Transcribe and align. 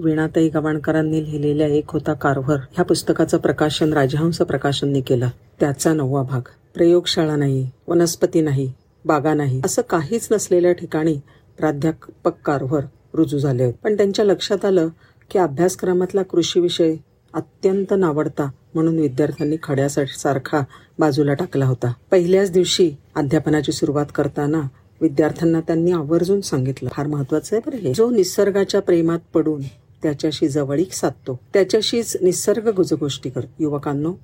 वीणाताई 0.00 0.48
गवाणकरांनी 0.48 1.24
लिहिलेल्या 1.24 1.66
एक 1.66 1.84
होता 1.88 2.12
कारभार. 2.12 2.56
ह्या 2.72 2.84
पुस्तकाचं 2.84 3.38
प्रकाशन 3.38 3.92
राजहंस 3.92 4.38
प्रकाशनने 4.38 5.00
केलं. 5.00 5.28
त्याचा 5.60 5.92
नववा 5.94 6.22
भाग. 6.22 6.40
प्रयोगशाळा 6.74 7.36
नाही 7.36 7.70
वनस्पती 7.88 8.40
नाही 8.40 8.72
बागा 9.04 9.34
नाही 9.34 9.62
असं 9.64 9.82
काहीच 9.82 10.28
नसलेल्या 10.32 10.72
ठिकाणी 10.72 11.20
प्राध्यापक 11.58 12.32
कारभार 12.44 12.80
रुजू 13.14 13.38
झाले 13.38 13.64
होते 13.64 13.78
पण 13.84 13.96
त्यांच्या 13.96 14.24
लक्षात 14.24 14.64
आलं 14.64 14.88
की 15.30 15.38
अभ्यासक्रमातला 15.38 16.22
कृषी 16.22 16.60
विषय 16.60 16.94
अत्यंत 17.34 17.94
नावडता 17.98 18.50
म्हणून 18.74 18.98
विद्यार्थ्यांनी 18.98 19.56
खड्यासाठी 19.62 20.18
सारखा 20.18 20.60
बाजूला 20.98 21.34
टाकला 21.34 21.66
होता. 21.66 21.92
पहिल्याच 22.10 22.52
दिवशी 22.52 22.90
अध्यापनाची 23.14 23.72
सुरुवात 23.72 24.06
करताना 24.14 24.60
विद्यार्थ्यांना 25.00 25.60
त्यांनी 25.60 25.92
आवर्जून 25.92 26.40
सांगितलं. 26.40 26.88
फार 26.92 27.06
महत्वाचं 27.06 27.56
आहे 27.56 27.70
बरं 27.70 27.78
हे. 27.78 27.94
जो 27.94 28.10
निसर्गाच्या 28.10 28.82
प्रेमात 28.82 29.18
पडून 29.34 29.60
त्याच्याशी 30.02 30.48
जवळीक 30.48 30.92
साधतो. 30.92 31.40
त्याच्याशीच 31.52 32.16
निसर्ग 32.22 32.68
गुजगोष्टी 32.68 33.30
कर. 33.30 33.40
युवकांनो 33.58 34.14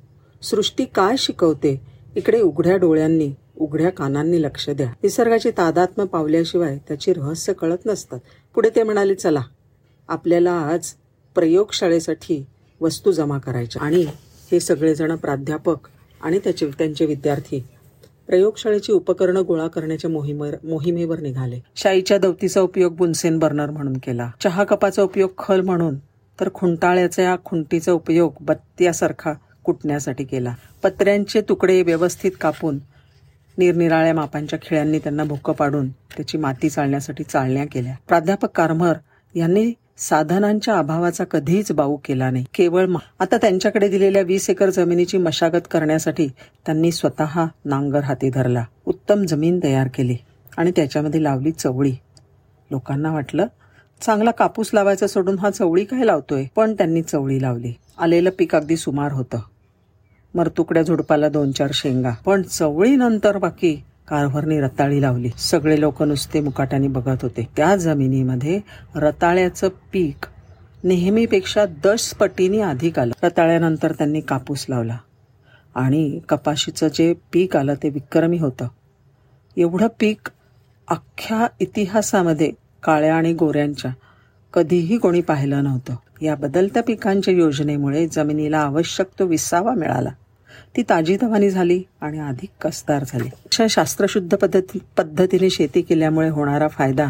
सृष्टी 0.42 0.84
काय 0.84 1.16
शिकवते? 1.18 1.80
इकडे 2.16 2.41
उघड्या 2.41 2.77
डोळ्यांनी 2.77 3.32
उघड्या 3.56 3.91
कानांनी 3.91 4.42
लक्ष 4.42 4.70
द्या. 4.70 4.91
निसर्गाची 5.02 5.51
तादात्म्य 5.51 6.06
पावल्याशिवाय 6.06 6.78
त्याची 6.88 7.12
रहस्य 7.12 7.52
कळत 7.52 7.87
नसतात. 7.87 8.18
पुढे 8.54 8.70
ते 8.77 8.82
म्हणाले 8.82 9.15
चला 9.15 9.42
आपल्याला 10.09 10.52
आज 10.52 10.92
प्रयोगशाळेसाठी 11.34 12.46
वस्तू 12.80 13.12
जमा 13.12 13.38
करायच्या. 13.38 13.82
आणि 13.82 14.06
हे 14.52 14.60
सगळेजण 14.60 15.16
प्राध्यापक 15.16 15.77
आणि 16.23 16.38
त्याचे 16.38 16.66
त्यांचे 16.79 17.06
विद्यार्थी 17.06 17.65
प्रयोगशाळेची 18.27 18.93
उपकरणं 18.93 19.43
गोळा 19.43 19.66
करण्याच्या 19.69 20.11
मोहिमेवर 20.11 20.55
मोहिमेवर 20.65 21.21
निघाले. 21.21 21.61
शाईच्या 21.77 22.19
दवतीचा 22.19 22.61
उपयोग 22.61 22.97
बुनसेन 22.97 23.39
बर्नर 23.39 23.71
म्हणून 23.71 23.97
केला. 23.97 24.30
चहा 24.41 24.65
कपाचा 24.65 25.02
उपयोग 25.02 25.30
खल 25.39 25.61
म्हणून 25.61 25.97
तर 26.41 26.49
खुंटाळ्याच्या 26.55 27.37
खुंटीचा 27.45 27.93
उपयोग 27.93 28.33
बत्त्यासारखा 28.41 29.33
कुटण्यासाठी 29.65 30.24
केला. 30.24 30.55
पत्र्यांचे 30.83 31.41
तुकडे 31.41 31.83
व्यवस्थित 31.83 32.30
कापून 32.41 32.79
निरनिराळ्या 33.59 34.15
मापांच्या 34.15 34.59
खिळ्यांनी 34.63 34.99
त्यांना 34.99 35.24
भुक्क 35.24 35.51
पाडून 35.51 35.88
त्याची 35.88 36.38
माती 36.38 36.68
चालण्यासाठी 36.68 37.24
चालण्या 37.24 37.65
केल्या. 37.65 37.95
प्राध्यापक 38.09 38.51
कारमर 38.51 38.93
यांनी 39.35 39.73
साधनांच्या 39.99 40.79
अभावाचा 40.79 41.25
कधीच 41.25 41.73
बाऊ 41.73 41.97
केला 42.05 42.30
नाही. 42.30 42.45
केवळ 42.55 42.87
आता 43.21 43.37
त्यांच्याकडे 43.37 43.89
दिलेल्या 43.89 44.23
वीस 44.23 44.51
एकर 44.51 44.71
जमिनीची 44.71 45.19
मशागत 45.19 45.69
करण्यासाठी 45.71 46.29
त्यांनी 46.66 46.93
स्वतः 46.93 47.47
नांगर 47.65 48.01
हाती 48.01 48.30
धरला. 48.30 48.65
उत्तम 48.87 49.24
जमीन 49.24 49.61
तयार 49.63 49.89
केली 49.95 50.17
आणि 50.57 50.71
त्याच्यामध्ये 50.77 51.23
लावली 51.23 51.51
चवळी. 51.51 51.93
लोकांना 52.71 53.13
वाटलं 53.13 53.47
चांगला 54.01 54.30
कापूस 54.30 54.71
लावायचा 54.74 55.07
सोडून 55.07 55.39
हा 55.39 55.51
चवळी 55.51 55.85
काय 55.85 56.05
लावतोय? 56.05 56.45
पण 56.57 56.74
त्यांनी 56.74 57.02
चवळी 57.02 57.43
लावली. 57.43 57.73
आलेलं 57.99 58.30
पीक 58.39 58.55
अगदी 58.55 58.77
सुमार 58.77 59.13
होतं. 59.13 59.39
मरतुकड्या 60.35 60.83
झुडपाला 60.83 61.29
दोन 61.29 61.52
चार 61.52 61.71
शेंगा. 61.74 62.11
पण 62.24 62.43
चवळीनंतर 62.43 63.39
बाकी 63.39 63.77
कारभारने 64.09 64.60
रताळी 64.60 65.00
लावली. 65.00 65.31
सगळे 65.38 65.81
लोक 65.81 66.03
नुसते 66.03 66.41
मुकाट्याने 66.41 66.88
बघत 66.88 67.16
होते. 67.22 67.49
त्या 67.56 67.76
जमिनीमध्ये 67.76 68.60
रताळ्याचं 68.94 69.69
पीक 69.69 70.26
नेहमीपेक्षा 70.84 71.65
दस 71.84 72.15
पटीने 72.15 72.59
अधिक 72.59 72.99
आलं. 72.99 73.12
रताळ्यानंतर 73.22 73.93
त्यांनी 73.93 74.21
कापूस 74.21 74.66
लावला. 74.69 74.97
आणि 75.75 76.21
कपाशीचं 76.28 76.88
जे 76.94 77.15
पीक 77.32 77.56
आलं 77.56 77.75
ते 77.75 77.88
विक्रमी 77.88 78.38
होतं. 78.38 78.69
एवढं 79.56 79.87
पीक 80.00 80.31
अख्ख्या 80.88 81.47
इतिहासामध्ये 81.60 82.53
काळ्या 82.82 83.15
आणि 83.15 83.32
गोऱ्यांच्या. 83.32 83.91
कधीही 84.53 84.99
कोणी 84.99 85.21
पाहिलं 85.21 85.65
नव्हतं. 85.65 85.94
या 86.22 86.34
बदलत्या 86.34 86.82
पिकांच्या 86.82 87.34
योजनेमुळे 87.34 88.09
जमिनीला 88.09 88.59
आवश्यक 88.59 89.06
तो 89.19 89.27
विसावा 89.27 89.75
मिळाला. 89.75 90.10
ती 90.76 90.82
ताजीतवानी 90.82 91.50
झाली 91.50 91.82
आणि 92.00 92.19
अधिक 92.19 92.66
कसदार 92.66 93.04
झाली. 93.09 93.28
अशा 93.28 93.67
शास्त्रशुद्ध 93.71 94.37
पद्धती 94.37 94.78
पद्धतीने 94.99 95.50
शेती 95.50 95.83
केल्यामुळे 95.83 96.28
होणारा 96.28 96.69
फायदा 96.69 97.06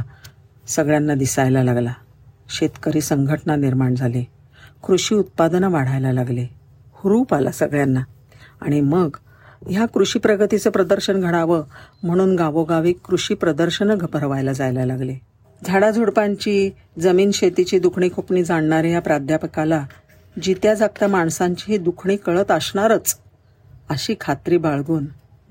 सगळ्यांना 0.69 1.15
दिसायला 1.15 1.65
लागला. 1.65 1.93
शेतकरी 2.49 3.01
संघटना 3.01 3.57
निर्माण 3.57 3.95
झाली. 3.95 4.25
कृषी 4.87 5.15
उत्पादनं 5.15 5.71
वाढायला 5.71 6.13
लागले. 6.13 6.47
हुरूप 6.93 7.35
आला 7.35 7.51
सगळ्यांना. 7.51 8.01
आणि 8.61 8.81
मग 8.81 9.17
ह्या 9.69 9.87
कृषी 9.87 10.19
प्रगतीचं 10.19 10.71
प्रदर्शन 10.71 11.21
घडावं 11.21 11.63
म्हणून 12.03 12.37
गावोगावी 12.37 12.93
कृषी 12.93 13.35
प्रदर्शनं 13.35 13.99
भरवायला 14.13 14.53
जायला 14.53 14.85
लागले. 14.85 15.15
झाडाझुडपांची 15.67 16.71
जमीन 17.01 17.31
शेतीची 17.31 17.79
दुखणी 17.79 18.09
खुपणी 18.09 18.45
जाणणाऱ्या 18.45 18.91
या 18.91 19.01
प्राध्यापकाला 19.01 19.87
जित्या 20.43 20.75
जागत्या 20.75 21.09
माणसांची 21.09 21.73
ही 21.73 21.79
दुखणी 21.79 22.17
कळत 22.17 22.51
असणारच. 22.51 23.19
अशी 23.89 24.15
खात्री 24.21 24.57
बाळगून 24.57 25.05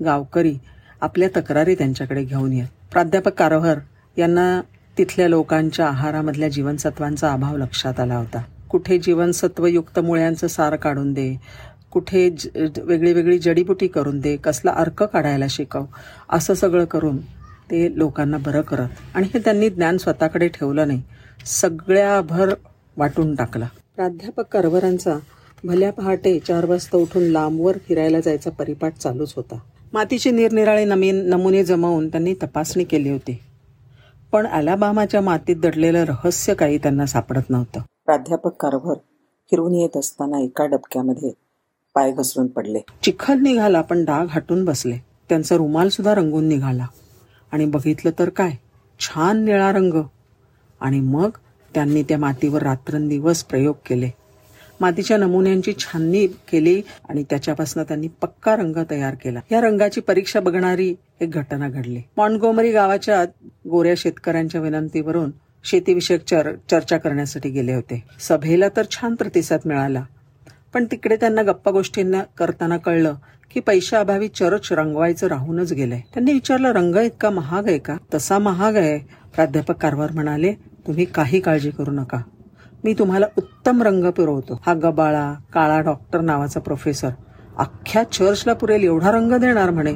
गावकरी 0.04 0.54
आपल्या 1.00 1.28
तक्रारी 1.36 1.74
त्यांच्याकडे 1.74 2.22
घेऊन 2.24 2.52
येत. 2.52 2.66
प्राध्यापक 2.92 3.32
कारोहर 3.32 3.78
यांना 4.16 4.60
तिथल्या 4.98 5.28
लोकांच्या 5.28 5.86
आहारामधल्या 5.88 6.48
जीवनसत्वांचा 6.48 7.32
अभाव 7.32 7.56
लक्षात 7.56 8.00
आला 8.00 8.16
होता. 8.16 8.42
कुठे 8.70 8.98
जीवनसत्वयुक्त 8.98 9.98
मुळ्यांचं 9.98 10.46
सार 10.46 10.76
काढून 10.76 11.12
दे 11.12 11.34
कुठे 11.90 12.28
वेगळी 12.54 13.12
वेगळी 13.12 13.38
जडीबुटी 13.38 13.86
करून 13.86 14.18
दे 14.20 14.36
कसला 14.36 14.72
अर्क 14.72 15.02
काढायला 15.02 15.46
शिकव 15.50 15.84
असं 16.28 16.54
सगळं 16.54 16.84
करून 16.84 17.16
ते 17.70 17.88
लोकांना 17.98 18.36
बरं 18.36 18.60
करत. 18.60 18.88
आणि 19.14 19.28
हे 19.34 19.40
त्यांनी 19.40 19.68
ज्ञान 19.70 19.96
स्वतःकडे 19.96 20.48
ठेवलं 20.48 20.88
नाही 20.88 21.02
सगळ्याभर 21.46 22.54
वाटून 22.96 23.34
टाकला. 23.34 23.66
प्राध्यापक 23.96 24.52
करवरांचा 24.52 25.16
भल्या 25.66 25.92
पहाटे 25.92 26.38
चार 26.38 26.64
वाजता 26.64 26.96
उठून 26.96 27.22
लांबवर 27.22 27.78
फिरायला 27.78 28.20
जायचा 28.20 28.50
परिपाठ 28.50 28.96
चालूच 28.96 29.32
होता. 29.36 29.58
मातीचे 29.92 30.30
निरनिराळे 30.30 30.84
नमीन 30.84 31.24
नमुने 31.24 31.64
जमवून 31.64 32.08
त्यांनी 32.08 32.34
तपासणी 32.34 32.84
केली 32.84 33.10
होती. 33.10 33.38
पण 34.32 34.46
अलाबामाच्या 34.46 35.20
मातीत 35.20 35.56
दडलेलं 35.56 36.04
रहस्य 36.04 36.54
काही 36.54 36.78
त्यांना 36.78 37.06
सापडत 37.06 37.50
नव्हतं. 37.50 37.80
प्राध्यापक 37.80 38.56
कारभार 38.62 38.94
फिरून 39.50 39.74
येत 39.74 39.96
असताना 39.96 40.38
एका 40.38 40.66
डबक्यामध्ये 40.66 41.30
पाय 41.94 42.12
घसरून 42.12 42.46
पडले. 42.46 42.78
चिखल 43.02 43.38
निघाला 43.38 43.80
पण 43.80 44.04
डाग 44.04 44.26
हटून 44.30 44.64
बसले. 44.64 44.96
त्यांचा 45.28 45.56
रुमाल 45.56 45.88
सुद्धा 45.88 46.14
रंगून 46.14 46.44
निघाला. 46.44 46.86
आणि 47.52 47.64
बघितलं 47.64 48.10
तर 48.18 48.28
काय? 48.28 48.50
छान 49.00 49.44
निळा 49.44 49.72
रंग. 49.72 50.02
आणि 50.80 51.00
मग 51.00 51.30
त्यांनी 51.74 52.02
त्या 52.02 52.18
मातीवर 52.18 52.62
रात्रंदिवस 52.62 53.44
प्रयोग 53.44 53.74
केले. 53.86 54.10
मातीच्या 54.80 55.16
नमुन्यांची 55.16 55.72
छाननी 55.78 56.26
केली 56.26 56.82
आणि 57.08 57.22
त्याच्यापासून 57.22 57.82
त्यांनी 57.82 58.08
पक्का 58.08 58.56
रंग 58.56 58.76
तयार 58.90 59.14
केला. 59.14 59.40
या 59.52 59.60
रंगाची 59.60 60.00
परीक्षा 60.00 60.40
बघणारी 60.40 60.94
एक 61.20 61.30
घटना 61.30 61.68
घडली. 61.68 62.02
मॉन्टगोमरी 62.16 62.72
गावाच्या 62.72 63.24
गोऱ्या 63.70 63.94
शेतकऱ्यांच्या 63.96 64.60
विनंतीवरून 64.60 65.30
शेतीविषयक 65.64 66.24
चर 66.24 66.54
चर्चा 66.70 66.98
करण्यासाठी 66.98 67.48
गेले 67.48 67.74
होते. 67.74 68.04
सभेला 68.20 68.68
तर 68.76 68.84
छान 68.90 69.14
प्रतिसाद 69.14 69.60
मिळाला. 69.66 70.02
पण 70.74 70.84
तिकडे 70.84 71.16
त्यांना 71.16 71.42
गप्पा 71.42 71.70
गोष्टींना 71.70 72.22
करताना 72.38 72.76
कळलं 72.76 73.14
की 73.50 73.60
पैशाअभावी 73.60 74.28
चर्च 74.28 74.68
रंगवायचं 74.70 75.26
राहूनच 75.26 75.72
गेलंय. 75.72 76.00
त्यांनी 76.14 76.32
विचारलं 76.32 76.72
रंग 76.72 76.96
इतका 76.96 77.30
महाग 77.30 77.68
आहे 77.68 77.78
का? 77.78 77.96
तसा 78.14 78.38
महाग 78.38 78.76
आहे 78.76 78.98
प्राध्यापक 79.34 79.76
कारवार 79.76 80.12
म्हणाले. 80.12 80.52
तुम्ही 80.86 81.04
काही 81.04 81.40
काळजी 81.40 81.70
करू 81.70 81.90
नका. 81.90 82.18
मी 82.84 82.94
तुम्हाला 82.94 83.26
उत्तम 83.38 83.82
रंग 83.82 84.04
पुरवतो. 84.04 84.60
हा 84.66 84.74
गबाळा 84.74 85.34
काळा 85.52 85.80
डॉक्टर 85.80 86.20
नावाचा 86.20 86.60
प्रोफेसर 86.60 87.08
अख्ख्या 87.56 88.02
चर्चला 88.02 88.52
पुरेल 88.52 88.82
एवढा 88.82 89.10
रंग 89.10 89.32
देणार 89.32 89.70
म्हणे. 89.70 89.94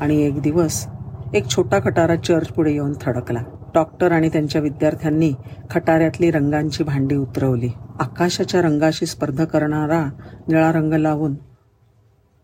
आणि 0.00 0.22
एक 0.22 0.40
दिवस 0.40 0.86
एक 1.34 1.48
छोटा 1.48 1.78
खटारा 1.84 2.16
चर्च 2.16 2.48
पुढे 2.48 2.72
येऊन 2.72 2.92
थडकला. 3.00 3.42
डॉक्टर 3.74 4.12
आणि 4.12 4.28
त्यांच्या 4.28 4.60
विद्यार्थ्यांनी 4.60 5.32
खटाऱ्यातली 5.70 6.30
रंगांची 6.30 6.84
भांडी 6.84 7.16
उतरवली. 7.16 7.68
आकाशाच्या 7.98 8.62
रंगाशी 8.62 9.06
स्पर्धा 9.06 9.44
करणारा 9.44 10.06
निळा 10.48 10.72
रंग 10.72 10.94
लावून 10.94 11.34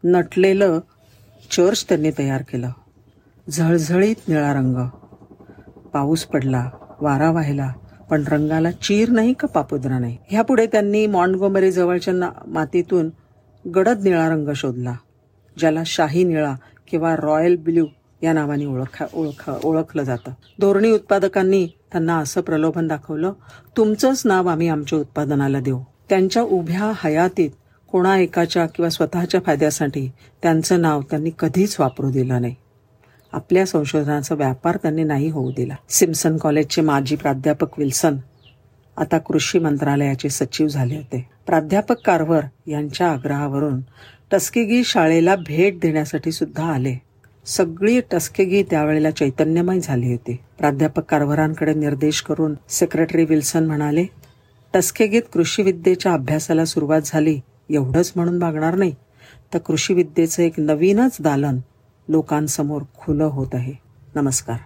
नटलेलं 0.04 0.80
चर्च 1.50 1.84
त्यांनी 1.88 2.10
तयार 2.18 2.42
केलं. 2.42 2.70
झळझळीत 3.50 4.16
निळा 4.28 4.52
रंग. 4.52 4.76
पाऊस 5.92 6.24
पडला 6.24 6.70
वारा 7.00 7.30
वाहिला. 7.30 7.72
पण 8.10 8.24
रंगाला 8.28 8.70
चीर 8.70 9.10
नाही 9.10 9.32
का 9.32 9.46
पापुद्रा 9.46 9.98
नाही? 9.98 10.16
ह्यापुढे 10.28 10.66
त्यांनी 10.66 11.06
मॉन्टगोमरी 11.06 11.72
जवळच्या 11.72 12.30
मातीतून 12.46 13.10
गडद 13.74 14.02
निळा 14.04 14.28
रंग 14.28 14.48
शोधला 14.56 14.94
ज्याला 15.58 15.82
शाही 15.86 16.24
निळा 16.24 16.54
किंवा 16.88 17.16
रॉयल 17.16 17.56
ब्ल्यू 17.56 17.86
या 18.22 18.32
नावाने 18.32 18.66
ओळखा 18.66 19.06
ओळख 19.14 19.50
ओळखलं 19.64 20.02
जातं. 20.02 20.30
धोरणी 20.60 20.90
उत्पादकांनी 20.90 21.66
त्यांना 21.92 22.18
असं 22.18 22.40
प्रलोभन 22.40 22.86
दाखवलं 22.86 23.32
तुमचंच 23.76 24.22
नाव 24.24 24.48
आम्ही 24.48 24.68
आमच्या 24.68 24.98
उत्पादनाला 24.98 25.60
देऊ. 25.60 25.80
त्यांच्या 26.08 26.42
उभ्या 26.42 26.92
हयातीत 27.04 27.50
कोणा 27.88 28.18
एकाच्या 28.18 28.66
किंवा 28.66 28.88
स्वतःच्या 28.90 29.40
फायद्यासाठी 29.46 30.10
त्यांचं 30.42 30.80
नाव 30.80 31.00
त्यांनी 31.00 31.30
कधीच 31.38 31.76
वापरू 31.80 32.10
दिलं 32.10 32.40
नाही. 32.40 32.54
आपल्या 33.36 33.66
संशोधनाचा 33.66 34.34
व्यापार 34.34 34.76
त्यांनी 34.76 35.04
नाही 35.04 35.28
होऊ 35.28 35.52
दिला. 35.52 35.74
सिम्सन 35.88 36.36
कॉलेजचे 36.36 36.82
माजी 36.82 37.16
प्राध्यापक 37.16 37.78
विल्सन 37.78 38.16
आता 38.96 39.18
कृषी 39.18 39.58
मंत्रालयाचे 39.58 40.28
सचिव 40.28 40.68
झाले 40.68 40.96
होते. 40.96 41.28
प्राध्यापक 41.46 41.96
कारवर 42.04 42.40
यांच्या 42.66 43.10
आग्रहावरून 43.10 43.80
टस्केगी 44.30 44.84
शाळेला 44.84 45.36
भेट 45.36 45.80
देण्यासाठी 45.80 46.32
सुद्धा 46.32 46.64
आले. 46.64 46.96
सगळी 47.46 48.00
टस्केगी 48.10 48.62
त्यावेळेला 48.62 49.10
चैतन्यमय 49.10 49.80
झाली 49.80 50.10
होती. 50.12 50.36
प्राध्यापक 50.58 51.04
कारभारांकडे 51.04 51.74
निर्देश 51.74 52.22
करून 52.22 52.54
सेक्रेटरी 52.68 53.24
विल्सन 53.24 53.66
म्हणाले 53.66 54.06
टस्केगीत 54.74 55.22
कृषी 55.32 55.62
विद्येच्या 55.62 56.12
अभ्यासाला 56.12 56.64
सुरुवात 56.64 57.00
झाली. 57.04 57.40
एवढंच 57.70 58.12
म्हणून 58.16 58.38
मागणार 58.38 58.74
नाही. 58.74 58.94
तर 59.54 59.58
कृषी 59.58 59.94
विद्येचं 59.94 60.42
एक 60.42 60.52
नवीनच 60.58 61.16
दालन 61.20 61.58
लोकांसमोर 62.08 62.82
खुलं 62.96 63.24
होत 63.24 63.54
आहे. 63.54 63.72
नमस्कार. 64.14 64.56